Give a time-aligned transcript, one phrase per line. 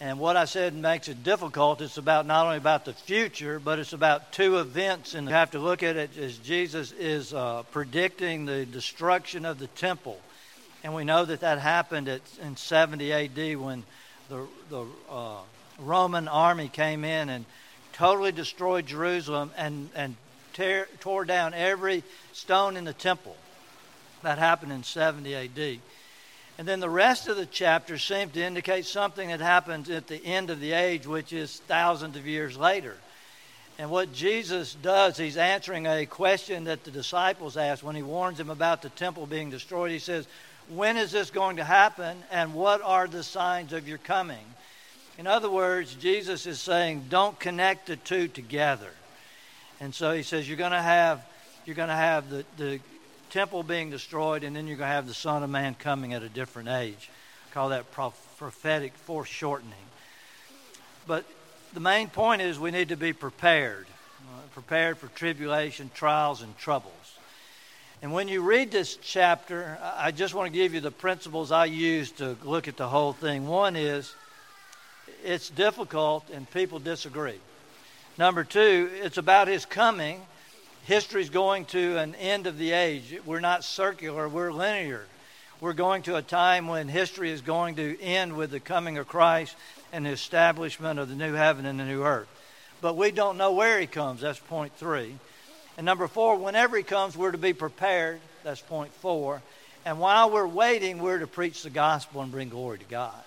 [0.00, 1.80] And what I said makes it difficult.
[1.80, 5.52] It's about not only about the future, but it's about two events, and you have
[5.52, 10.18] to look at it as Jesus is uh, predicting the destruction of the temple,
[10.82, 13.56] and we know that that happened at, in 70 A.D.
[13.56, 13.84] when
[14.28, 15.38] the the uh,
[15.78, 17.44] Roman army came in and
[17.92, 20.16] totally destroyed Jerusalem and and
[20.54, 23.36] tear, tore down every stone in the temple.
[24.22, 25.80] That happened in 70 A.D.
[26.56, 30.24] And then the rest of the chapter seems to indicate something that happens at the
[30.24, 32.96] end of the age, which is thousands of years later.
[33.78, 38.38] And what Jesus does, he's answering a question that the disciples asked when he warns
[38.38, 39.90] them about the temple being destroyed.
[39.90, 40.28] He says,
[40.68, 44.44] When is this going to happen, and what are the signs of your coming?
[45.18, 48.90] In other words, Jesus is saying, Don't connect the two together.
[49.80, 51.24] And so he says, You're going to have.
[51.66, 52.78] You're going to have the, the
[53.34, 56.22] temple being destroyed, and then you're going to have the Son of Man coming at
[56.22, 57.10] a different age.
[57.52, 59.74] call that prophetic foreshortening.
[61.08, 61.24] But
[61.72, 63.86] the main point is we need to be prepared,
[64.22, 66.92] uh, prepared for tribulation, trials, and troubles.
[68.02, 71.64] And when you read this chapter, I just want to give you the principles I
[71.64, 73.48] use to look at the whole thing.
[73.48, 74.14] One is
[75.24, 77.40] it's difficult and people disagree.
[78.16, 80.20] Number two, it's about his coming
[80.84, 83.18] history's going to an end of the age.
[83.24, 85.06] We're not circular, we're linear.
[85.60, 89.08] We're going to a time when history is going to end with the coming of
[89.08, 89.56] Christ
[89.92, 92.28] and the establishment of the new heaven and the new earth.
[92.80, 94.20] But we don't know where he comes.
[94.20, 95.14] That's point three.
[95.78, 98.20] And number four, whenever he comes, we're to be prepared.
[98.42, 99.40] That's point four.
[99.86, 103.22] And while we're waiting, we're to preach the gospel and bring glory to God.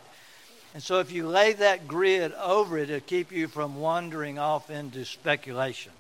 [0.74, 4.70] And so if you lay that grid over it, it'll keep you from wandering off
[4.70, 5.94] into speculation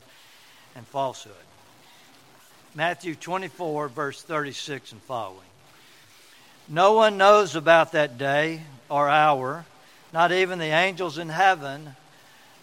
[0.75, 1.33] and falsehood.
[2.77, 5.39] Matthew 24, verse 36 and following.
[6.67, 9.65] No one knows about that day or hour,
[10.13, 11.95] not even the angels in heaven,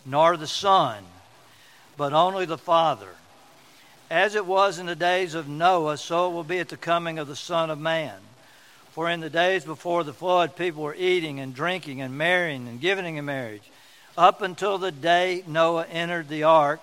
[0.06, 1.02] nor the Son,
[1.96, 3.08] but only the Father.
[4.08, 7.18] As it was in the days of Noah, so it will be at the coming
[7.18, 8.14] of the Son of Man.
[8.92, 12.80] For in the days before the flood, people were eating and drinking and marrying and
[12.80, 13.68] giving in marriage,
[14.16, 16.82] up until the day Noah entered the ark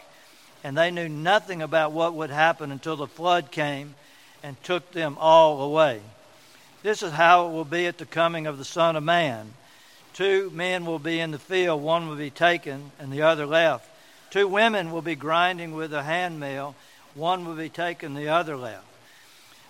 [0.63, 3.95] and they knew nothing about what would happen until the flood came
[4.44, 6.01] and took them all away.
[6.83, 9.53] This is how it will be at the coming of the Son of Man.
[10.13, 13.88] Two men will be in the field, one will be taken and the other left.
[14.29, 16.75] Two women will be grinding with a handmill,
[17.13, 18.85] one will be taken, the other left.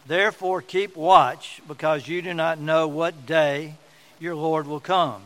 [0.06, 3.76] Therefore, keep watch, because you do not know what day
[4.20, 5.22] your Lord will come.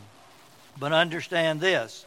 [0.78, 2.04] But understand this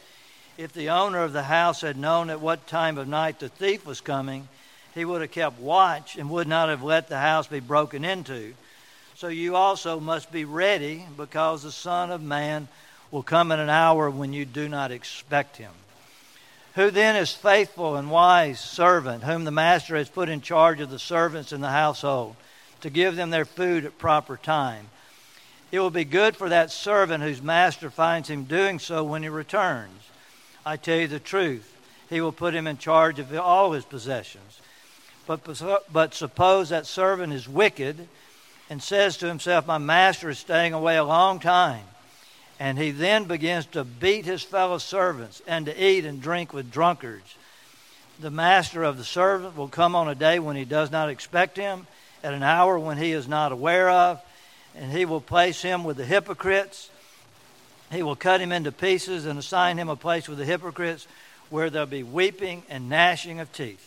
[0.60, 3.86] if the owner of the house had known at what time of night the thief
[3.86, 4.46] was coming,
[4.94, 8.52] he would have kept watch and would not have let the house be broken into.
[9.14, 12.68] So you also must be ready, because the Son of Man
[13.10, 15.72] will come in an hour when you do not expect him.
[16.74, 20.90] Who then is faithful and wise servant, whom the master has put in charge of
[20.90, 22.36] the servants in the household,
[22.82, 24.90] to give them their food at proper time?
[25.72, 29.30] It will be good for that servant whose master finds him doing so when he
[29.30, 30.09] returns.
[30.64, 31.76] I tell you the truth,
[32.08, 34.60] he will put him in charge of all his possessions.
[35.26, 35.40] But,
[35.92, 38.08] but suppose that servant is wicked
[38.68, 41.84] and says to himself, My master is staying away a long time.
[42.58, 46.70] And he then begins to beat his fellow servants and to eat and drink with
[46.70, 47.36] drunkards.
[48.18, 51.56] The master of the servant will come on a day when he does not expect
[51.56, 51.86] him,
[52.22, 54.20] at an hour when he is not aware of,
[54.76, 56.90] and he will place him with the hypocrites
[57.90, 61.06] he will cut him into pieces and assign him a place with the hypocrites
[61.48, 63.86] where there'll be weeping and gnashing of teeth.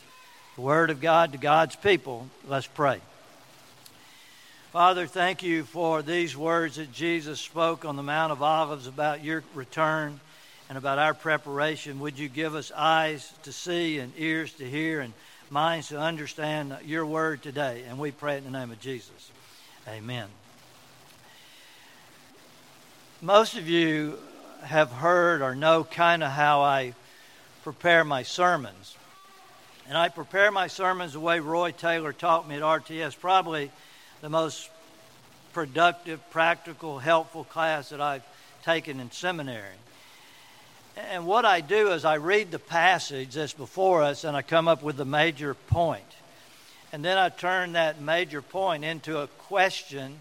[0.56, 2.28] The word of God to God's people.
[2.47, 3.00] Let's pray.
[4.72, 9.24] Father, thank you for these words that Jesus spoke on the Mount of Olives about
[9.24, 10.20] your return
[10.68, 12.00] and about our preparation.
[12.00, 15.14] Would you give us eyes to see and ears to hear and
[15.50, 17.84] minds to understand your word today?
[17.88, 19.31] And we pray in the name of Jesus.
[19.88, 20.28] Amen.
[23.23, 24.19] Most of you
[24.63, 26.93] have heard or know kind of how I
[27.64, 28.97] prepare my sermons.
[29.87, 33.72] And I prepare my sermons the way Roy Taylor taught me at RTS, probably
[34.20, 34.70] the most
[35.53, 38.25] productive, practical, helpful class that I've
[38.66, 39.78] taken in seminary.
[40.97, 44.67] And what I do is I read the passage that's before us and I come
[44.67, 46.03] up with the major point.
[46.91, 50.20] And then I turn that major point into a question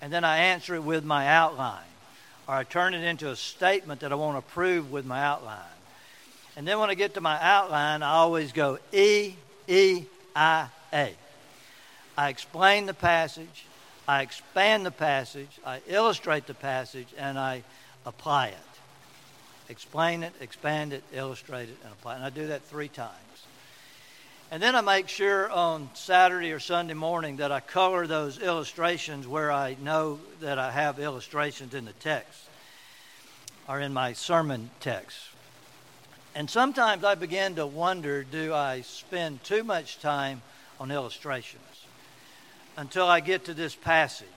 [0.00, 1.87] and then I answer it with my outline
[2.48, 5.58] or I turn it into a statement that I want to prove with my outline.
[6.56, 9.34] And then when I get to my outline, I always go E,
[9.68, 10.04] E,
[10.34, 11.14] I, A.
[12.16, 13.66] I explain the passage,
[14.08, 17.62] I expand the passage, I illustrate the passage, and I
[18.06, 18.56] apply it.
[19.68, 22.16] explain it, expand it, illustrate it, and apply it.
[22.16, 23.12] And I do that three times.
[24.50, 29.26] And then I make sure on Saturday or Sunday morning that I color those illustrations
[29.26, 32.48] where I know that I have illustrations in the text
[33.68, 35.18] or in my sermon text.
[36.34, 40.40] And sometimes I begin to wonder do I spend too much time
[40.80, 41.62] on illustrations
[42.78, 44.28] until I get to this passage?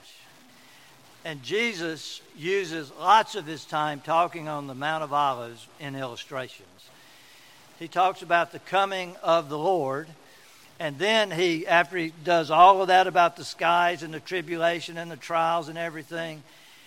[1.24, 6.68] And Jesus uses lots of his time talking on the Mount of Olives in illustrations.
[7.82, 10.06] He talks about the coming of the Lord.
[10.78, 14.96] And then he, after he does all of that about the skies and the tribulation
[14.96, 16.44] and the trials and everything,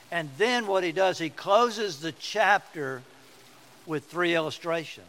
[0.09, 3.01] and then what he does, he closes the chapter
[3.85, 5.05] with three illustrations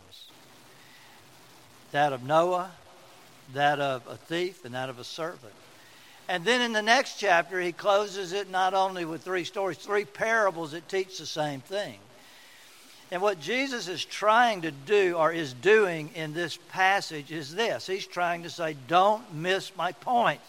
[1.92, 2.72] that of Noah,
[3.54, 5.54] that of a thief, and that of a servant.
[6.28, 10.04] And then in the next chapter, he closes it not only with three stories, three
[10.04, 12.00] parables that teach the same thing.
[13.10, 17.86] And what Jesus is trying to do or is doing in this passage is this
[17.86, 20.40] He's trying to say, Don't miss my point.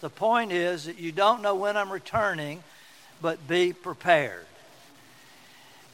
[0.00, 2.62] The point is that you don't know when I'm returning,
[3.22, 4.44] but be prepared.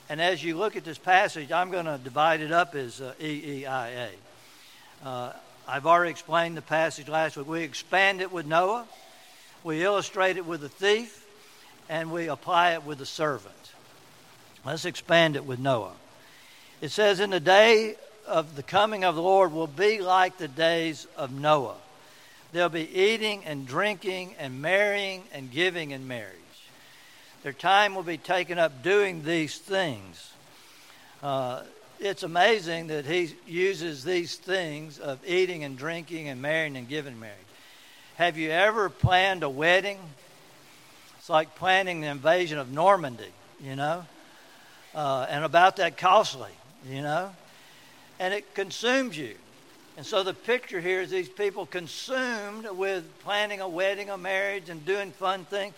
[0.09, 3.15] And as you look at this passage, I'm going to divide it up as uh,
[3.21, 4.11] E E I A.
[5.05, 5.33] Uh,
[5.69, 7.47] I've already explained the passage last week.
[7.47, 8.87] We expand it with Noah,
[9.63, 11.25] we illustrate it with the thief,
[11.89, 13.62] and we apply it with the servant.
[14.65, 15.93] Let's expand it with Noah.
[16.81, 20.49] It says, In the day of the coming of the Lord will be like the
[20.49, 21.77] days of Noah.
[22.53, 26.37] They'll be eating and drinking and marrying and giving in marriage.
[27.43, 30.33] Their time will be taken up doing these things.
[31.23, 31.63] Uh,
[31.99, 37.19] it's amazing that he uses these things of eating and drinking and marrying and giving
[37.19, 37.37] marriage.
[38.17, 39.99] Have you ever planned a wedding?
[41.19, 44.05] It's like planning the invasion of Normandy, you know,
[44.95, 46.51] uh, and about that costly,
[46.89, 47.35] you know,
[48.19, 49.35] and it consumes you.
[49.97, 54.71] And so the picture here is these people consumed with planning a wedding, a marriage,
[54.71, 55.75] and doing fun things.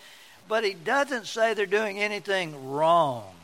[0.47, 3.35] But he doesn't say they're doing anything wrong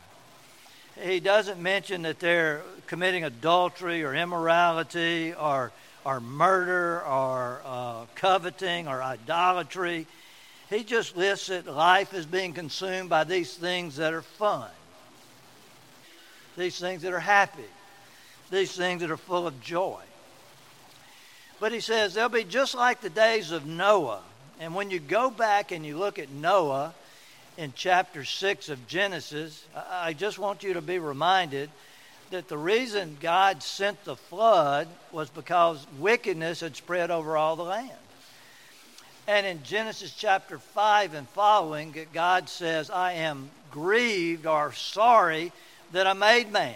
[1.02, 5.72] he doesn't mention that they're committing adultery or immorality or,
[6.05, 10.06] or murder or uh, coveting or idolatry.
[10.69, 14.69] He just lists that life is being consumed by these things that are fun,
[16.56, 17.64] these things that are happy,
[18.50, 20.00] these things that are full of joy.
[21.61, 24.23] But he says they'll be just like the days of Noah.
[24.58, 26.94] And when you go back and you look at Noah,
[27.56, 31.69] in chapter 6 of Genesis, I just want you to be reminded
[32.31, 37.64] that the reason God sent the flood was because wickedness had spread over all the
[37.64, 37.91] land.
[39.26, 45.53] And in Genesis chapter 5 and following, God says, I am grieved or sorry
[45.93, 46.75] that I made man.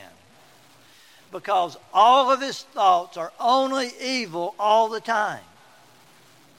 [1.32, 5.42] Because all of his thoughts are only evil all the time.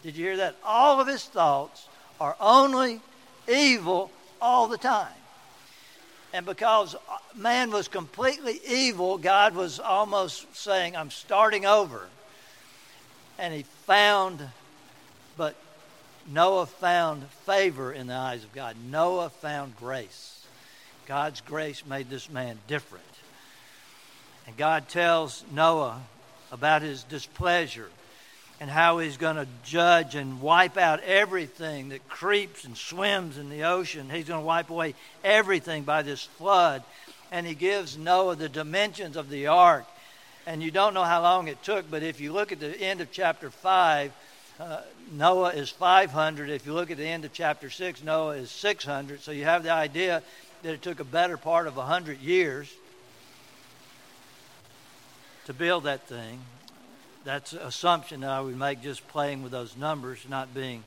[0.03, 0.55] Did you hear that?
[0.63, 1.87] All of his thoughts
[2.19, 3.01] are only
[3.47, 4.11] evil
[4.41, 5.07] all the time.
[6.33, 6.95] And because
[7.33, 12.07] man was completely evil, God was almost saying, I'm starting over.
[13.39, 14.45] And he found,
[15.37, 15.55] but
[16.27, 18.75] Noah found favor in the eyes of God.
[18.89, 20.44] Noah found grace.
[21.05, 23.03] God's grace made this man different.
[24.47, 26.01] And God tells Noah
[26.51, 27.89] about his displeasure
[28.59, 33.49] and how he's going to judge and wipe out everything that creeps and swims in
[33.49, 34.09] the ocean.
[34.09, 36.83] He's going to wipe away everything by this flood.
[37.31, 39.85] And he gives Noah the dimensions of the ark.
[40.45, 43.01] And you don't know how long it took, but if you look at the end
[43.01, 44.11] of chapter 5,
[44.59, 44.81] uh,
[45.11, 46.49] Noah is 500.
[46.49, 49.21] If you look at the end of chapter 6, Noah is 600.
[49.21, 50.23] So you have the idea
[50.65, 52.73] that it took a better part of 100 years
[55.45, 56.39] to build that thing
[57.23, 60.83] that's an assumption that I would make just playing with those numbers, not being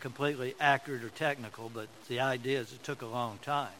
[0.00, 3.72] completely accurate or technical, but the idea is it took a long time.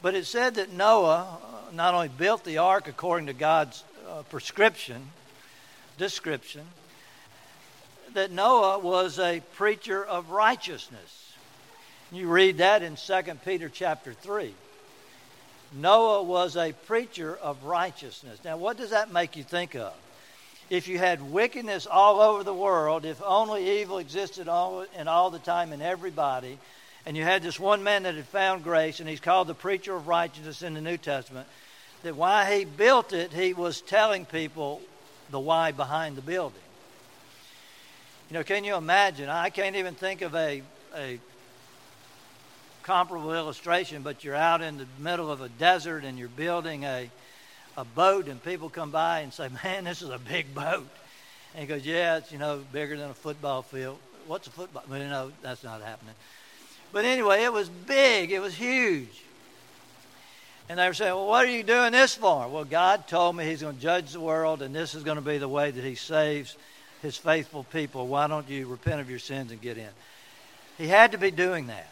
[0.00, 1.36] But it said that Noah
[1.74, 5.10] not only built the ark according to God's uh, prescription,
[5.98, 6.64] description,
[8.14, 11.29] that Noah was a preacher of righteousness.
[12.12, 14.54] You read that in 2 Peter chapter 3.
[15.72, 18.40] Noah was a preacher of righteousness.
[18.44, 19.94] Now, what does that make you think of?
[20.70, 25.30] if you had wickedness all over the world, if only evil existed all, and all
[25.30, 26.58] the time in everybody,
[27.04, 29.94] and you had this one man that had found grace, and he's called the preacher
[29.94, 31.48] of righteousness in the New Testament,
[32.04, 34.80] that why he built it, he was telling people
[35.30, 36.62] the why behind the building.
[38.30, 39.28] You know, can you imagine?
[39.28, 40.62] I can't even think of a,
[40.96, 41.18] a
[42.90, 47.08] comparable illustration, but you're out in the middle of a desert and you're building a,
[47.76, 50.88] a boat, and people come by and say, Man, this is a big boat.
[51.54, 53.96] And he goes, Yeah, it's, you know, bigger than a football field.
[54.26, 54.82] What's a football?
[54.90, 56.16] Well, know, that's not happening.
[56.90, 59.22] But anyway, it was big, it was huge.
[60.68, 62.48] And they were saying, Well, what are you doing this for?
[62.48, 65.22] Well, God told me He's going to judge the world, and this is going to
[65.22, 66.56] be the way that He saves
[67.02, 68.08] His faithful people.
[68.08, 69.90] Why don't you repent of your sins and get in?
[70.76, 71.86] He had to be doing that.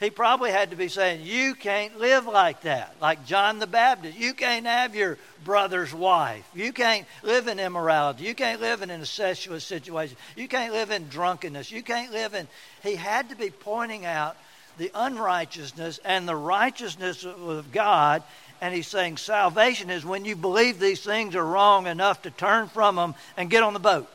[0.00, 4.18] He probably had to be saying, You can't live like that, like John the Baptist.
[4.18, 6.46] You can't have your brother's wife.
[6.54, 8.24] You can't live in immorality.
[8.24, 10.16] You can't live in an incestuous situation.
[10.36, 11.70] You can't live in drunkenness.
[11.70, 12.46] You can't live in.
[12.82, 14.36] He had to be pointing out
[14.76, 18.22] the unrighteousness and the righteousness of God.
[18.60, 22.68] And he's saying salvation is when you believe these things are wrong enough to turn
[22.68, 24.10] from them and get on the boat.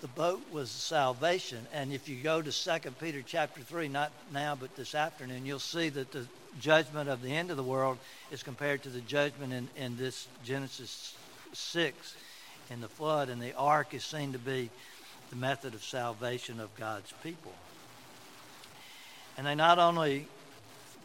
[0.00, 1.66] The boat was salvation.
[1.72, 5.58] And if you go to 2 Peter chapter 3, not now but this afternoon, you'll
[5.58, 6.26] see that the
[6.60, 7.98] judgment of the end of the world
[8.30, 11.16] is compared to the judgment in, in this Genesis
[11.52, 12.14] 6
[12.70, 13.28] in the flood.
[13.28, 14.70] And the ark is seen to be
[15.30, 17.52] the method of salvation of God's people.
[19.36, 20.28] And they not only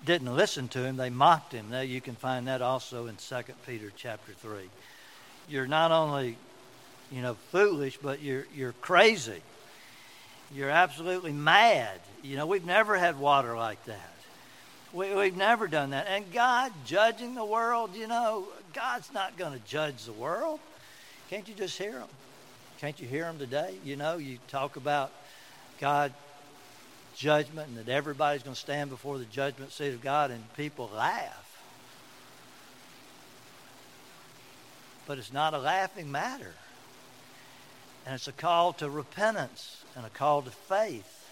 [0.06, 1.70] didn't listen to him, they mocked him.
[1.70, 4.70] Now you can find that also in 2 Peter chapter 3.
[5.48, 6.38] You're not only,
[7.12, 9.42] you know, foolish, but you're you're crazy.
[10.54, 12.00] You're absolutely mad.
[12.24, 14.12] You know, we've never had water like that.
[14.94, 16.08] We, we've never done that.
[16.10, 20.60] And God judging the world, you know, God's not going to judge the world.
[21.30, 22.08] Can't you just hear him?
[22.80, 23.76] Can't you hear them today?
[23.86, 25.12] You know, you talk about
[25.80, 26.12] God
[27.16, 30.90] judgment and that everybody's going to stand before the judgment seat of God, and people
[30.94, 31.38] laugh.
[35.08, 36.54] But it's not a laughing matter.
[38.06, 41.30] And it's a call to repentance and a call to faith.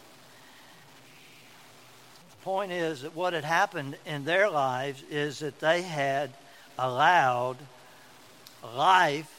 [2.32, 6.32] The point is that what had happened in their lives is that they had
[6.78, 7.58] allowed
[8.64, 9.36] life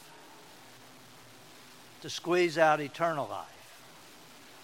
[2.03, 3.47] to squeeze out eternal life.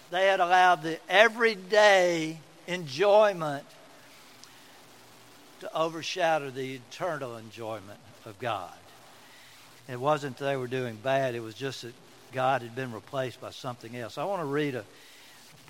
[0.09, 3.65] They had allowed the everyday enjoyment
[5.59, 8.71] to overshadow the eternal enjoyment of God.
[9.87, 11.93] It wasn't that they were doing bad, it was just that
[12.31, 14.17] God had been replaced by something else.
[14.17, 14.83] I want to read a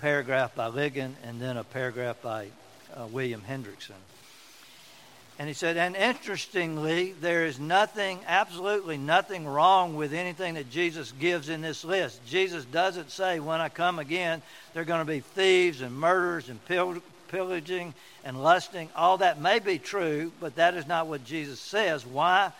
[0.00, 2.48] paragraph by Ligon and then a paragraph by
[2.94, 3.92] uh, William Hendriksen.
[5.38, 11.12] And he said, and interestingly, there is nothing, absolutely nothing wrong with anything that Jesus
[11.12, 12.26] gives in this list.
[12.26, 14.42] Jesus doesn't say, when I come again,
[14.74, 16.58] there are going to be thieves and murderers and
[17.28, 18.88] pillaging and lusting.
[18.96, 22.04] All that may be true, but that is not what Jesus says.
[22.04, 22.50] Why?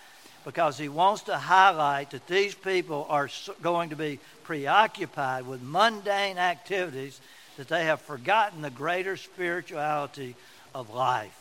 [0.45, 3.29] Because he wants to highlight that these people are
[3.63, 7.21] going to be preoccupied with mundane activities,
[7.57, 10.35] that they have forgotten the greater spirituality
[10.75, 11.35] of life.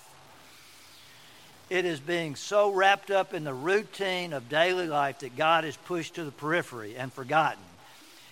[1.70, 5.76] It is being so wrapped up in the routine of daily life that God is
[5.76, 7.64] pushed to the periphery and forgotten.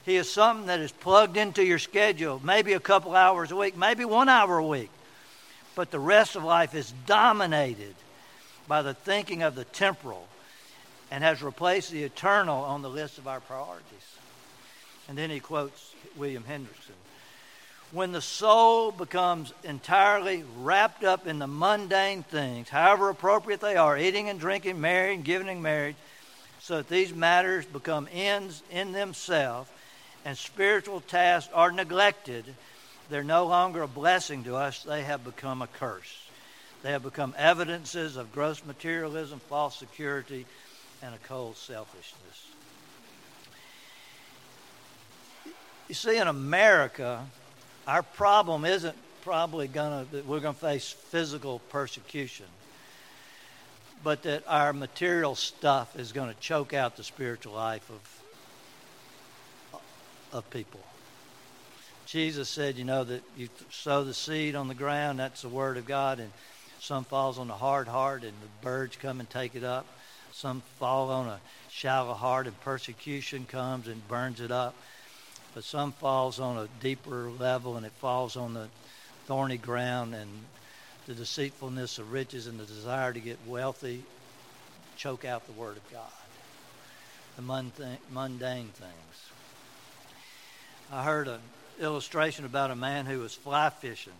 [0.05, 3.75] He is something that is plugged into your schedule, maybe a couple hours a week,
[3.75, 4.91] maybe one hour a week.
[5.73, 7.95] But the rest of life is dominated
[8.67, 10.27] by the thinking of the temporal
[11.11, 13.83] and has replaced the eternal on the list of our priorities.
[15.07, 16.95] And then he quotes William Hendriksen
[17.91, 23.97] when the soul becomes entirely wrapped up in the mundane things, however appropriate they are,
[23.97, 25.95] eating and drinking, marrying, giving and marriage,
[26.59, 29.69] so that these matters become ends in themselves
[30.25, 32.43] and spiritual tasks are neglected,
[33.09, 36.27] they're no longer a blessing to us, they have become a curse.
[36.81, 40.45] They have become evidences of gross materialism, false security,
[41.05, 42.47] and a cold selfishness.
[45.87, 47.23] You see, in America,
[47.87, 52.47] our problem isn't probably going to, we're going to face physical persecution,
[54.03, 57.87] but that our material stuff is going to choke out the spiritual life
[59.71, 59.81] of,
[60.33, 60.79] of people.
[62.07, 65.77] Jesus said, you know, that you sow the seed on the ground, that's the word
[65.77, 66.31] of God, and
[66.79, 69.85] some falls on a hard heart, and the birds come and take it up.
[70.35, 71.39] Some fall on a
[71.69, 74.75] shallow heart, and persecution comes and burns it up
[75.55, 78.67] but some falls on a deeper level and it falls on the
[79.25, 80.29] thorny ground and
[81.07, 84.03] the deceitfulness of riches and the desire to get wealthy
[84.97, 86.11] choke out the word of God.
[87.37, 89.31] The mundane things.
[90.91, 91.39] I heard an
[91.79, 94.13] illustration about a man who was fly fishing.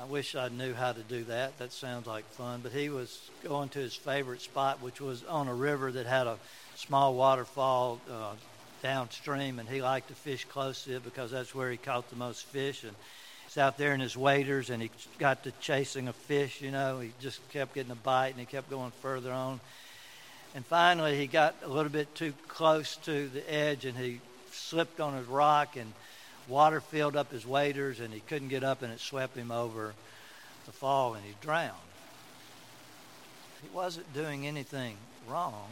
[0.00, 1.58] I wish I knew how to do that.
[1.58, 2.60] That sounds like fun.
[2.62, 6.26] But he was going to his favorite spot, which was on a river that had
[6.26, 6.38] a
[6.74, 8.34] small waterfall uh,
[8.82, 12.16] downstream, and he liked to fish close to it because that's where he caught the
[12.16, 12.84] most fish.
[12.84, 12.94] And
[13.44, 16.60] he's out there in his waders, and he got to chasing a fish.
[16.60, 19.60] You know, he just kept getting a bite, and he kept going further on.
[20.54, 24.20] And finally, he got a little bit too close to the edge, and he
[24.52, 25.92] slipped on his rock, and
[26.48, 29.94] water filled up his waders, and he couldn't get up, and it swept him over
[30.66, 31.72] the fall, and he drowned.
[33.62, 34.96] He wasn't doing anything
[35.28, 35.68] wrong.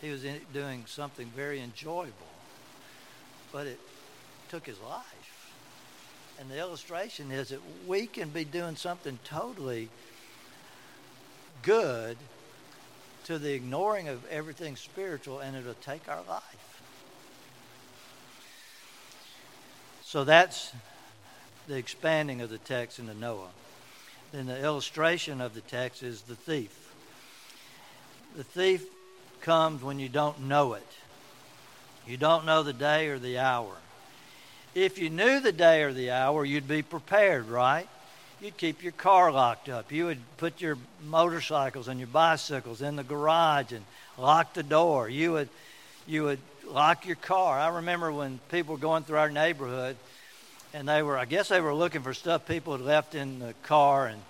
[0.00, 2.12] He was doing something very enjoyable,
[3.52, 3.80] but it
[4.48, 5.52] took his life.
[6.38, 9.90] And the illustration is that we can be doing something totally
[11.62, 12.16] good
[13.24, 16.69] to the ignoring of everything spiritual, and it'll take our life.
[20.10, 20.72] So that's
[21.68, 23.46] the expanding of the text into Noah.
[24.32, 26.92] Then the illustration of the text is the thief.
[28.36, 28.84] The thief
[29.40, 30.86] comes when you don't know it.
[32.08, 33.76] You don't know the day or the hour.
[34.74, 37.86] If you knew the day or the hour, you'd be prepared, right?
[38.40, 39.92] You'd keep your car locked up.
[39.92, 40.76] You would put your
[41.06, 43.84] motorcycles and your bicycles in the garage and
[44.18, 45.08] lock the door.
[45.08, 45.48] You would,
[46.08, 47.58] you would lock your car.
[47.58, 49.96] I remember when people were going through our neighborhood,
[50.72, 53.54] and they were, I guess they were looking for stuff people had left in the
[53.62, 54.20] car, and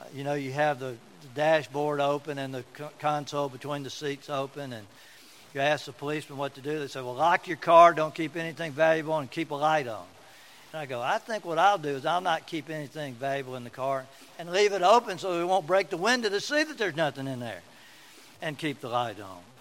[0.00, 2.64] uh, you know, you have the the dashboard open and the
[2.98, 4.86] console between the seats open, and
[5.54, 6.78] you ask the policeman what to do.
[6.78, 10.04] They say, "Well, lock your car, don't keep anything valuable, and keep a light on."
[10.72, 13.64] And I go, "I think what I'll do is I'll not keep anything valuable in
[13.64, 14.06] the car
[14.38, 17.28] and leave it open so we won't break the window to see that there's nothing
[17.28, 17.62] in there,
[18.40, 19.51] and keep the light on."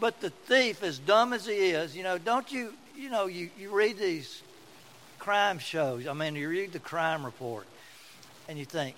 [0.00, 3.50] But the thief, as dumb as he is, you know, don't you, you know, you,
[3.58, 4.42] you read these
[5.18, 6.06] crime shows.
[6.06, 7.66] I mean, you read the crime report,
[8.48, 8.96] and you think,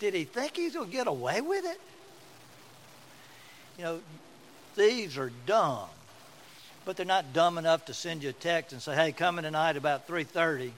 [0.00, 1.80] did he think he's going to get away with it?
[3.78, 4.00] You know,
[4.74, 5.88] thieves are dumb,
[6.84, 9.76] but they're not dumb enough to send you a text and say, "Hey, coming tonight
[9.76, 10.72] about 3:30,"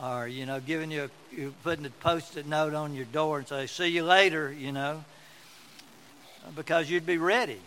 [0.00, 3.48] or you know, giving you a, you putting a post-it note on your door and
[3.48, 5.04] say, "See you later," you know,
[6.54, 7.60] because you'd be ready.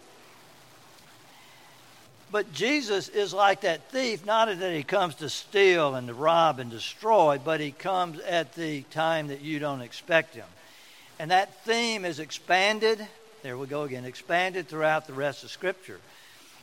[2.31, 6.59] But Jesus is like that thief, not that he comes to steal and to rob
[6.59, 10.45] and destroy, but he comes at the time that you don't expect him.
[11.19, 13.05] And that theme is expanded,
[13.43, 15.99] there we go again, expanded throughout the rest of Scripture.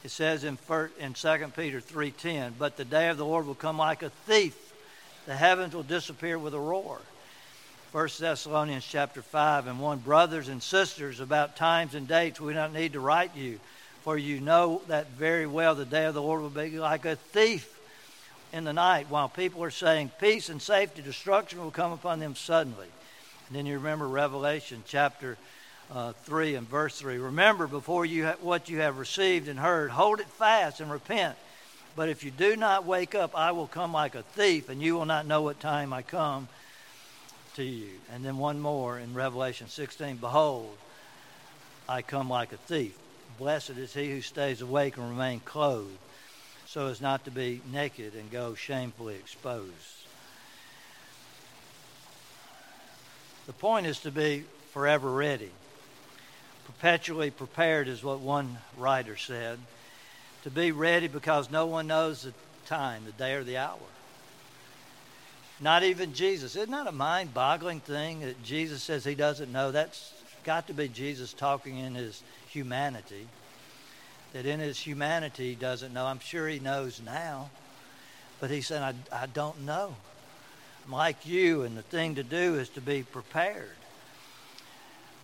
[0.03, 0.57] It says in,
[0.99, 4.57] in 2 Peter 3.10, But the day of the Lord will come like a thief.
[5.27, 6.99] The heavens will disappear with a roar.
[7.93, 12.73] 1 Thessalonians chapter 5 and 1, Brothers and sisters, about times and dates we don't
[12.73, 13.61] need to write you
[14.09, 17.15] for you know that very well the day of the Lord will be like a
[17.15, 17.79] thief
[18.55, 22.35] in the night, while people are saying peace and safety, destruction will come upon them
[22.35, 22.87] suddenly.
[23.47, 25.37] And then you remember Revelation chapter
[25.93, 27.19] uh, 3 and verse 3.
[27.19, 31.37] Remember before you ha- what you have received and heard, hold it fast and repent.
[31.95, 34.95] But if you do not wake up, I will come like a thief, and you
[34.95, 36.49] will not know what time I come
[37.57, 37.91] to you.
[38.11, 40.75] And then one more in Revelation 16 Behold,
[41.87, 42.99] I come like a thief.
[43.39, 45.97] Blessed is he who stays awake and remain clothed,
[46.67, 49.73] so as not to be naked and go shamefully exposed.
[53.47, 55.51] The point is to be forever ready.
[56.67, 59.59] Perpetually prepared is what one writer said.
[60.43, 62.35] To be ready because no one knows the
[62.67, 63.79] time, the day, or the hour.
[65.61, 66.57] Not even Jesus.
[66.57, 69.73] Isn't that a mind boggling thing that Jesus says he doesn't know?
[69.73, 70.13] That's
[70.45, 73.27] got to be Jesus talking in his humanity.
[74.33, 76.07] That in his humanity he doesn't know.
[76.07, 77.51] I'm sure he knows now.
[78.41, 79.95] But he said, I, I don't know.
[80.87, 83.69] I'm like you, and the thing to do is to be prepared.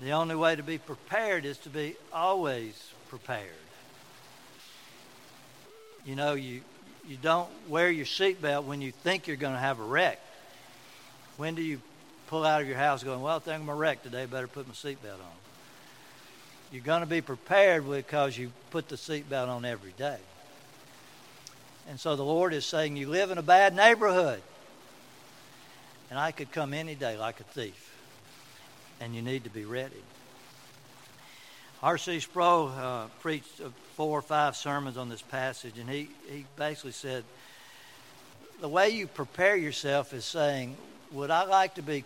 [0.01, 3.49] The only way to be prepared is to be always prepared.
[6.05, 6.63] You know, you,
[7.07, 10.21] you don't wear your seatbelt when you think you're going to have a wreck.
[11.37, 11.81] When do you
[12.35, 14.67] pull out of your house going, well, I think I'm to wreck today, better put
[14.67, 15.37] my seatbelt on?
[16.73, 20.19] You're going to be prepared because you put the seatbelt on every day.
[21.89, 24.43] And so the Lord is saying, You live in a bad neighborhood.
[26.11, 27.95] And I could come any day like a thief.
[29.01, 30.03] And you need to be ready.
[31.85, 32.19] R.C.
[32.19, 36.91] Sproul uh, preached uh, four or five sermons on this passage, and he, he basically
[36.91, 37.23] said,
[38.61, 40.77] The way you prepare yourself is saying,
[41.13, 42.05] Would I like to be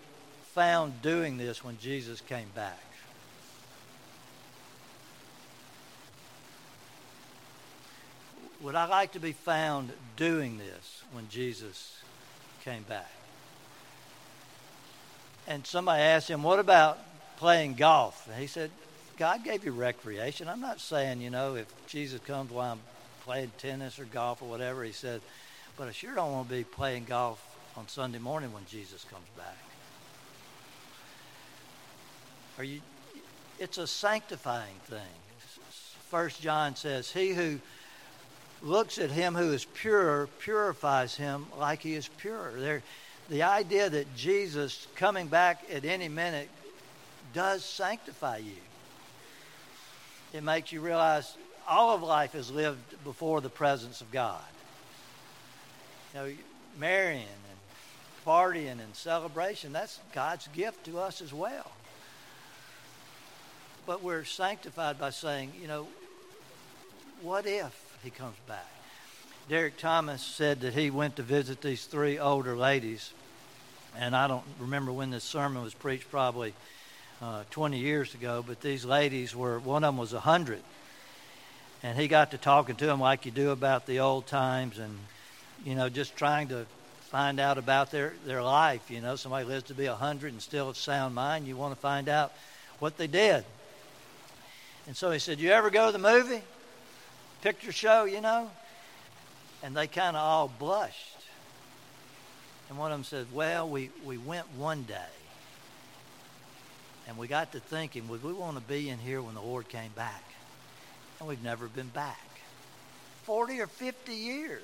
[0.59, 2.83] found doing this when Jesus came back?
[8.62, 12.03] Would I like to be found doing this when Jesus
[12.64, 13.09] came back?
[15.47, 16.99] And somebody asked him, What about
[17.37, 18.27] playing golf?
[18.27, 18.73] And he said,
[19.16, 20.49] God gave you recreation.
[20.49, 22.81] I'm not saying, you know, if Jesus comes while I'm
[23.25, 24.83] playing tennis or golf or whatever.
[24.83, 25.21] He said,
[25.77, 27.40] but I sure don't want to be playing golf
[27.77, 29.67] on Sunday morning when Jesus comes back.
[32.59, 32.81] Are you?
[33.59, 34.99] It's a sanctifying thing.
[36.11, 37.61] First John says, "He who
[38.62, 42.83] looks at him who is pure purifies him like he is pure." There,
[43.29, 46.49] the idea that Jesus coming back at any minute
[47.33, 48.57] does sanctify you.
[50.33, 54.42] It makes you realize all of life is lived before the presence of God.
[56.12, 56.37] You know,
[56.79, 57.59] marrying and
[58.27, 61.71] partying and celebration, that's God's gift to us as well.
[63.88, 65.87] But we're sanctified by saying, you know,
[67.22, 67.74] what if
[68.05, 68.70] he comes back?
[69.48, 73.14] Derek Thomas said that he went to visit these three older ladies,
[73.96, 76.53] and I don't remember when this sermon was preached, probably
[77.22, 80.61] uh, 20 years ago, but these ladies were, one of them was 100.
[81.83, 84.98] And he got to talking to them like you do about the old times and,
[85.64, 86.66] you know, just trying to
[87.09, 88.90] find out about their, their life.
[88.90, 91.46] You know, somebody lives to be 100 and still of sound mind.
[91.46, 92.35] You want to find out
[92.81, 93.46] what they did.
[94.88, 96.42] And so he said, You ever go to the movie?
[97.42, 98.51] Picture show, you know?
[99.62, 101.16] And they kind of all blushed.
[102.68, 105.12] And one of them said, Well, we, we went one day.
[107.07, 109.68] And we got to thinking, would we want to be in here when the Lord
[109.68, 110.24] came back?
[111.18, 112.29] And we've never been back.
[113.24, 114.62] 40 or 50 years.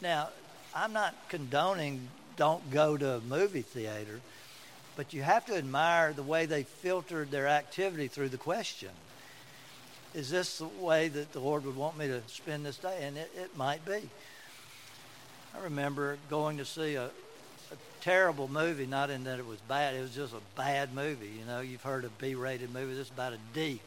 [0.00, 0.28] Now,
[0.74, 4.20] I'm not condoning don't go to a movie theater,
[4.94, 8.90] but you have to admire the way they filtered their activity through the question.
[10.14, 13.00] Is this the way that the Lord would want me to spend this day?
[13.02, 14.08] And it, it might be.
[15.54, 17.10] I remember going to see a,
[18.06, 19.96] terrible movie, not in that it was bad.
[19.96, 21.26] It was just a bad movie.
[21.26, 22.94] You know, you've heard of B-rated movie.
[22.94, 23.80] This is about a D.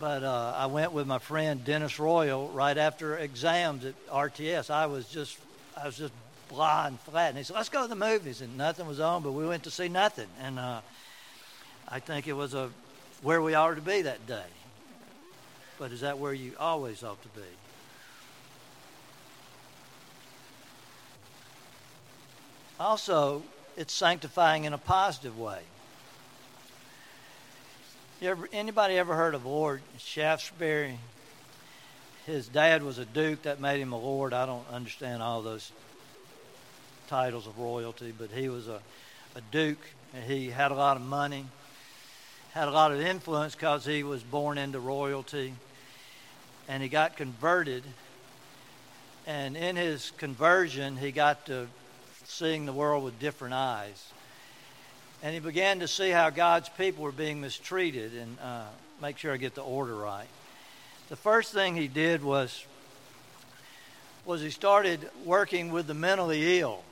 [0.00, 4.70] But uh, I went with my friend Dennis Royal right after exams at RTS.
[4.70, 5.38] I was just,
[5.80, 6.12] I was just
[6.48, 7.28] blah and flat.
[7.28, 9.62] And he said, "Let's go to the movies." And nothing was on, but we went
[9.62, 10.28] to see nothing.
[10.42, 10.80] And uh,
[11.88, 12.70] I think it was a
[13.22, 14.42] where we ought to be that day.
[15.78, 17.46] But is that where you always ought to be?
[22.78, 23.42] Also,
[23.76, 25.60] it's sanctifying in a positive way.
[28.22, 30.98] Ever, anybody ever heard of Lord Shaftesbury?
[32.26, 34.32] His dad was a duke, that made him a lord.
[34.32, 35.70] I don't understand all those
[37.08, 38.80] titles of royalty, but he was a,
[39.34, 39.78] a duke,
[40.14, 41.46] and he had a lot of money,
[42.52, 45.54] had a lot of influence because he was born into royalty,
[46.68, 47.82] and he got converted.
[49.26, 51.66] And in his conversion, he got to
[52.24, 54.12] seeing the world with different eyes.
[55.22, 58.64] And he began to see how God's people were being mistreated and uh,
[59.00, 60.28] make sure I get the order right.
[61.08, 62.64] The first thing he did was
[64.26, 66.82] was he started working with the mentally ill.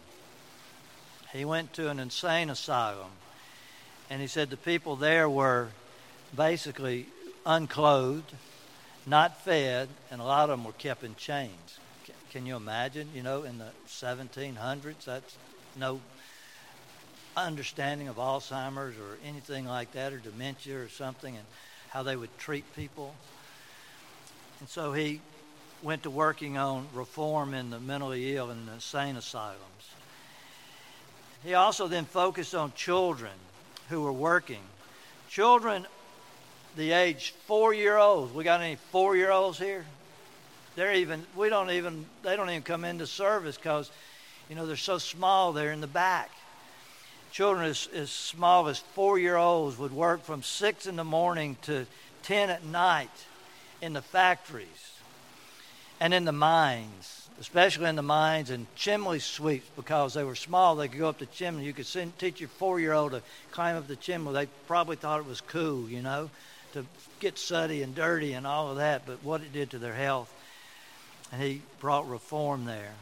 [1.33, 3.11] He went to an insane asylum,
[4.09, 5.71] and he said the people there were
[6.37, 7.07] basically
[7.45, 8.33] unclothed,
[9.07, 11.79] not fed, and a lot of them were kept in chains.
[12.31, 13.09] Can you imagine?
[13.15, 15.37] You know, in the 1700s, that's
[15.77, 16.01] no
[17.37, 21.45] understanding of Alzheimer's or anything like that, or dementia or something, and
[21.91, 23.15] how they would treat people.
[24.61, 25.21] And so he
[25.83, 29.61] went to working on reform in the mentally ill and the insane asylums.
[31.45, 33.33] He also then focused on children
[33.91, 34.63] who were working.
[35.29, 35.87] Children
[36.77, 38.35] the age four year olds.
[38.35, 39.85] We got any four year olds here?
[40.77, 43.91] they're even we don't even they don't even come into service because
[44.49, 46.31] you know they're so small they're in the back.
[47.33, 51.57] Children as, as small as four year olds would work from six in the morning
[51.63, 51.87] to
[52.23, 53.11] ten at night
[53.81, 54.93] in the factories
[56.01, 60.77] and in the mines especially in the mines and chimney sweeps because they were small.
[60.77, 61.65] They could go up the chimney.
[61.65, 64.33] You could send, teach your four year old to climb up the chimney.
[64.33, 66.31] They probably thought it was cool you know
[66.75, 66.85] to
[67.21, 70.33] get sooty and dirty and all of that but what it did to their health
[71.35, 72.93] and he brought reform there.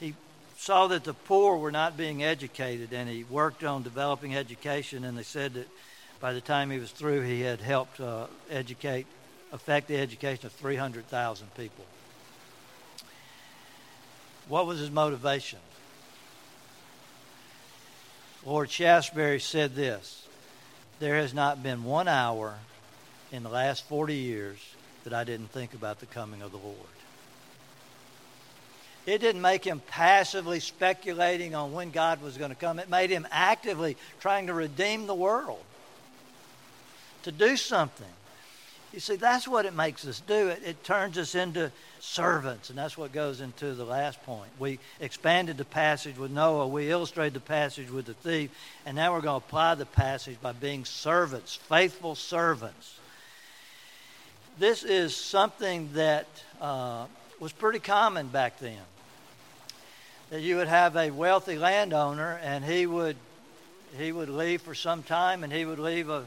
[0.00, 0.14] He
[0.56, 5.04] saw that the poor were not being educated, and he worked on developing education.
[5.04, 5.68] And they said that
[6.20, 9.06] by the time he was through, he had helped uh, educate,
[9.52, 11.84] affect the education of 300,000 people.
[14.48, 15.60] What was his motivation?
[18.44, 20.26] Lord Shaftesbury said this
[21.00, 22.54] There has not been one hour
[23.30, 24.58] in the last 40 years
[25.04, 26.76] that I didn't think about the coming of the Lord.
[29.06, 32.78] It didn't make him passively speculating on when God was going to come.
[32.78, 35.62] It made him actively trying to redeem the world,
[37.22, 38.06] to do something.
[38.92, 40.48] You see, that's what it makes us do.
[40.48, 41.70] It, it turns us into
[42.00, 44.50] servants, and that's what goes into the last point.
[44.58, 48.50] We expanded the passage with Noah, we illustrated the passage with the thief,
[48.86, 52.98] and now we're going to apply the passage by being servants, faithful servants.
[54.58, 56.26] This is something that
[56.60, 57.06] uh,
[57.38, 58.80] was pretty common back then.
[60.30, 63.16] That you would have a wealthy landowner, and he would
[63.96, 66.24] he would leave for some time, and he would leave a,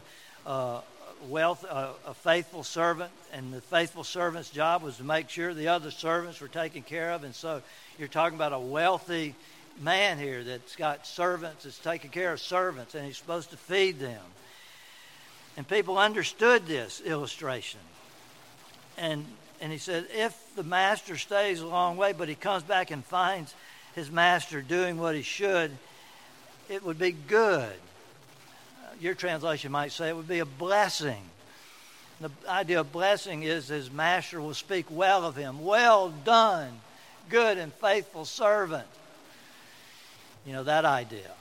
[0.48, 0.82] a
[1.28, 5.92] wealth a, faithful servant, and the faithful servant's job was to make sure the other
[5.92, 7.24] servants were taken care of.
[7.24, 7.62] And so,
[7.98, 9.36] you're talking about a wealthy
[9.80, 14.00] man here that's got servants, that's taking care of servants, and he's supposed to feed
[14.00, 14.24] them.
[15.58, 17.80] And people understood this illustration.
[18.98, 19.26] And
[19.62, 23.06] and he said, if the master stays a long way, but he comes back and
[23.06, 23.54] finds
[23.94, 25.72] his master doing what he should,
[26.68, 27.72] it would be good.
[29.02, 31.24] Your translation might say it would be a blessing.
[32.22, 35.64] The idea of blessing is his master will speak well of him.
[35.66, 36.80] Well done,
[37.28, 38.88] good and faithful servant.
[40.46, 41.32] You know, that idea.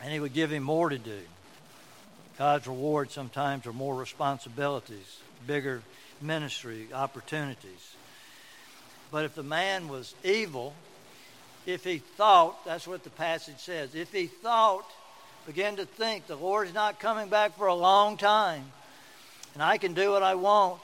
[0.00, 1.20] And he would give him more to do.
[2.38, 5.82] God's reward sometimes are more responsibilities, bigger
[6.20, 7.96] ministry opportunities.
[9.10, 10.72] But if the man was evil,
[11.66, 14.88] if he thought, that's what the passage says, if he thought,
[15.46, 18.64] began to think, the Lord's not coming back for a long time,
[19.52, 20.80] and I can do what I want,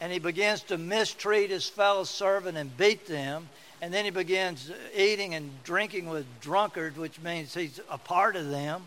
[0.00, 3.48] and he begins to mistreat his fellow servant and beat them,
[3.80, 8.50] and then he begins eating and drinking with drunkards, which means he's a part of
[8.50, 8.86] them.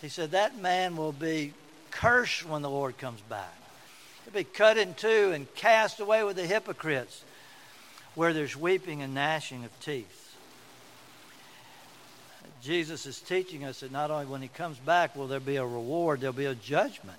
[0.00, 1.52] He said, That man will be
[1.90, 3.54] cursed when the Lord comes back.
[4.24, 7.24] He'll be cut in two and cast away with the hypocrites
[8.14, 10.19] where there's weeping and gnashing of teeth.
[12.62, 15.64] Jesus is teaching us that not only when he comes back will there be a
[15.64, 17.18] reward, there'll be a judgment.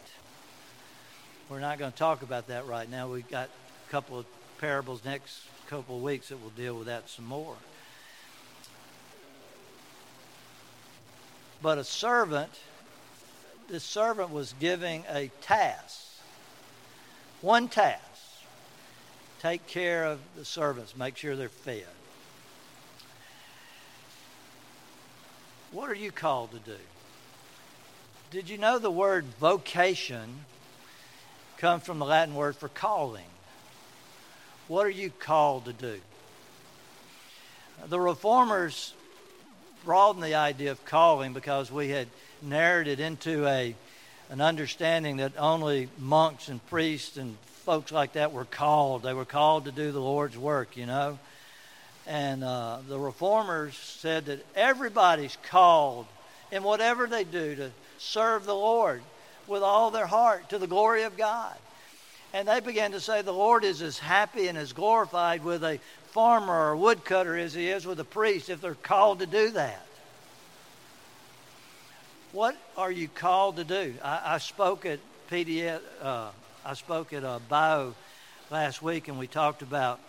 [1.49, 3.10] We're not going to talk about that right now.
[3.10, 3.49] We've got
[3.88, 4.25] a couple of
[4.60, 7.56] parables next couple of weeks that will deal with that some more.
[11.62, 12.51] But a servant,
[13.69, 16.08] this servant was giving a task.
[17.41, 17.99] One task
[19.41, 21.88] take care of the servants, make sure they're fed.
[25.71, 26.77] What are you called to do?
[28.29, 30.45] Did you know the word vocation
[31.57, 33.25] comes from the Latin word for calling?
[34.67, 36.01] What are you called to do?
[37.88, 38.93] The reformers
[39.86, 42.07] broadened the idea of calling because we had
[42.41, 43.75] narrowed it into a
[44.29, 49.03] an understanding that only monks and priests and folks like that were called.
[49.03, 51.19] They were called to do the Lord's work, you know.
[52.07, 56.07] And uh, the reformers said that everybody's called
[56.51, 59.01] in whatever they do to serve the Lord
[59.47, 61.55] with all their heart to the glory of God.
[62.33, 65.79] And they began to say the Lord is as happy and as glorified with a
[66.11, 69.85] farmer or woodcutter as he is with a priest if they're called to do that.
[72.31, 73.93] What are you called to do?
[74.01, 76.29] I, I spoke at PDF, uh,
[76.65, 77.93] I spoke at a bio
[78.49, 79.99] last week, and we talked about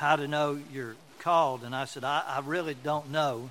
[0.00, 1.62] how to know you're called.
[1.62, 3.50] And I said, I, I really don't know,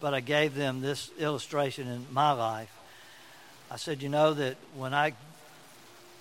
[0.00, 2.76] but I gave them this illustration in my life.
[3.70, 5.12] I said, you know that when I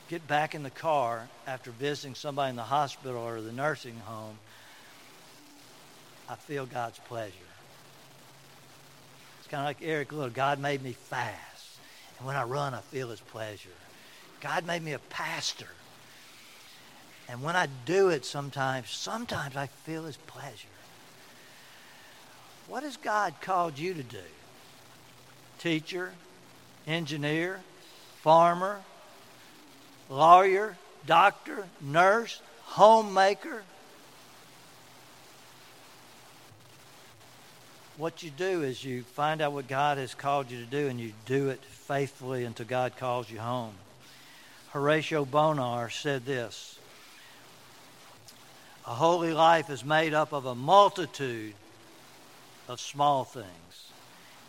[0.08, 4.38] get back in the car after visiting somebody in the hospital or the nursing home,
[6.30, 7.34] I feel God's pleasure
[9.40, 10.30] It's kind of like Eric Liddell.
[10.30, 11.80] God made me fast.
[12.20, 13.70] And when I run, I feel his pleasure.
[14.42, 15.66] God made me a pastor.
[17.30, 20.68] And when I do it sometimes, sometimes I feel his pleasure.
[22.68, 24.18] What has God called you to do?
[25.60, 26.12] Teacher,
[26.88, 27.62] engineer,
[28.22, 28.82] farmer,
[30.10, 33.64] lawyer, doctor, nurse, homemaker,
[37.98, 41.00] what you do is you find out what God has called you to do and
[41.00, 43.74] you do it faithfully until God calls you home.
[44.70, 46.79] Horatio Bonar said this
[48.90, 51.54] A holy life is made up of a multitude
[52.68, 53.46] of small things.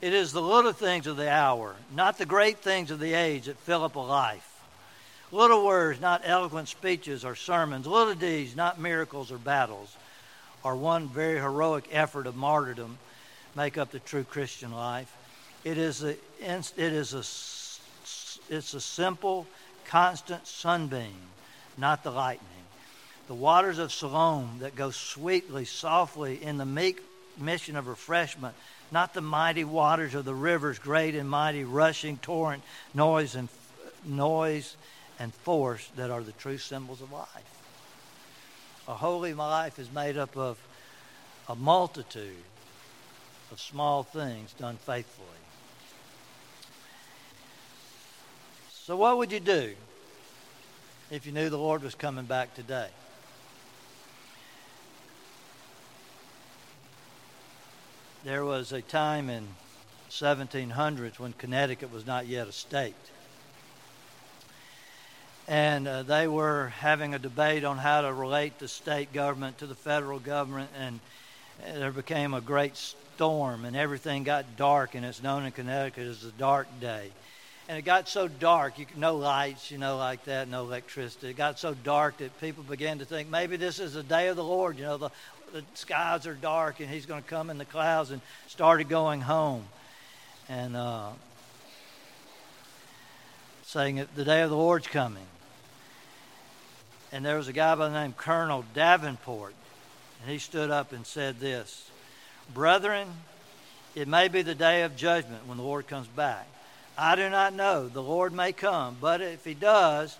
[0.00, 3.44] It is the little things of the hour, not the great things of the age
[3.44, 4.62] that fill up a life.
[5.30, 7.86] Little words, not eloquent speeches or sermons.
[7.86, 9.94] Little deeds, not miracles or battles,
[10.64, 12.96] or one very heroic effort of martyrdom
[13.54, 15.14] make up the true Christian life.
[15.64, 17.18] It is a, it is a,
[18.54, 19.46] it's a simple,
[19.84, 21.28] constant sunbeam,
[21.76, 22.59] not the lightning.
[23.30, 27.00] The waters of Siloam that go sweetly, softly in the meek
[27.38, 28.56] mission of refreshment,
[28.90, 33.48] not the mighty waters of the rivers, great and mighty, rushing torrent, noise and
[34.04, 34.74] noise,
[35.20, 37.60] and force that are the true symbols of life.
[38.88, 40.58] A holy life is made up of
[41.48, 42.42] a multitude
[43.52, 45.28] of small things done faithfully.
[48.72, 49.76] So, what would you do
[51.12, 52.88] if you knew the Lord was coming back today?
[58.22, 59.46] There was a time in
[60.10, 62.94] 1700s when Connecticut was not yet a state.
[65.48, 69.66] And uh, they were having a debate on how to relate the state government to
[69.66, 71.00] the federal government, and
[71.64, 76.20] there became a great storm, and everything got dark, and it's known in Connecticut as
[76.20, 77.10] the dark day.
[77.70, 81.28] And it got so dark, you, no lights, you know, like that, no electricity.
[81.28, 84.36] It got so dark that people began to think maybe this is the day of
[84.36, 84.76] the Lord.
[84.76, 85.10] You know, the,
[85.52, 89.20] the skies are dark, and He's going to come in the clouds, and started going
[89.20, 89.64] home.
[90.48, 91.10] And uh,
[93.70, 95.26] saying that the day of the Lord's coming.
[97.12, 99.54] And there was a guy by the name Colonel Davenport,
[100.20, 101.88] and he stood up and said this
[102.52, 103.08] Brethren,
[103.94, 106.48] it may be the day of judgment when the Lord comes back.
[106.98, 107.88] I do not know.
[107.88, 110.16] The Lord may come, but if He does,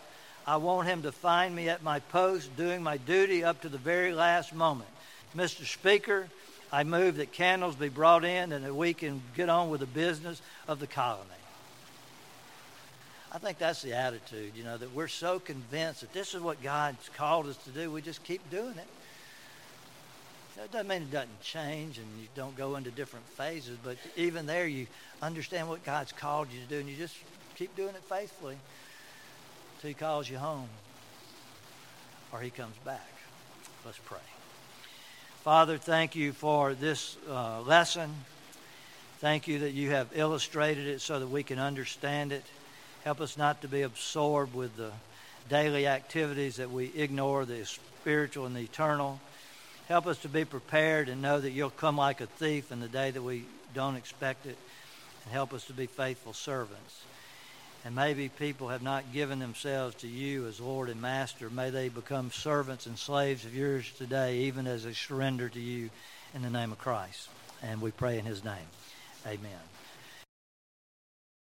[0.46, 3.78] I want Him to find me at my post doing my duty up to the
[3.78, 4.90] very last moment.
[5.36, 5.64] Mr.
[5.64, 6.28] Speaker,
[6.72, 9.86] I move that candles be brought in and that we can get on with the
[9.86, 11.28] business of the colony.
[13.32, 16.62] I think that's the attitude, you know, that we're so convinced that this is what
[16.62, 18.88] God's called us to do, we just keep doing it.
[20.56, 24.46] That doesn't mean it doesn't change and you don't go into different phases, but even
[24.46, 24.88] there you
[25.22, 27.16] understand what God's called you to do and you just
[27.54, 28.56] keep doing it faithfully
[29.76, 30.68] until He calls you home
[32.32, 33.08] or He comes back.
[33.86, 34.18] Let's pray.
[35.42, 38.12] Father, thank you for this uh, lesson.
[39.20, 42.44] Thank you that you have illustrated it so that we can understand it.
[43.04, 44.90] Help us not to be absorbed with the
[45.48, 49.18] daily activities that we ignore the spiritual and the eternal.
[49.88, 52.88] Help us to be prepared and know that you'll come like a thief in the
[52.88, 54.58] day that we don't expect it.
[55.24, 57.02] And help us to be faithful servants.
[57.84, 61.48] And maybe people have not given themselves to you as Lord and Master.
[61.48, 65.88] May they become servants and slaves of yours today, even as they surrender to you
[66.34, 67.28] in the name of Christ.
[67.62, 68.68] And we pray in his name.
[69.26, 69.79] Amen.